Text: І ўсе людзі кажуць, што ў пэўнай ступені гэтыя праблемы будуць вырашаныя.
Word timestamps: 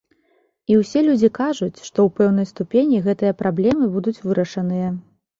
І 0.71 0.75
ўсе 0.77 0.99
людзі 1.09 1.27
кажуць, 1.39 1.77
што 1.87 1.97
ў 2.05 2.09
пэўнай 2.19 2.47
ступені 2.51 3.01
гэтыя 3.07 3.35
праблемы 3.41 3.91
будуць 3.99 4.15
вырашаныя. 4.25 4.89